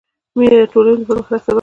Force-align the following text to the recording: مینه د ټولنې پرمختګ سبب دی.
مینه 0.37 0.55
د 0.61 0.63
ټولنې 0.71 1.03
پرمختګ 1.09 1.39
سبب 1.45 1.47
دی. 1.47 1.49